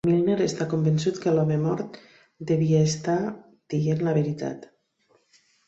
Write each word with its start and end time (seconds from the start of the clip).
Milner 0.09 0.35
està 0.45 0.65
convençut 0.69 1.19
que 1.25 1.33
l'home 1.35 1.57
mort 1.65 1.99
devia 2.53 2.81
haver 2.87 2.89
estat 2.95 3.47
dient 3.77 4.05
la 4.09 4.17
veritat. 4.21 4.69